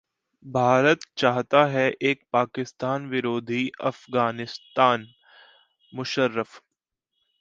भारत 0.45 0.99
चाहता 1.17 1.63
है 1.65 1.83
एक 2.01 2.21
पाकिस्तान 2.33 3.05
विरोधी 3.09 3.61
अफगानिस्तानः 3.83 5.05
मुशर्रफ 5.93 6.59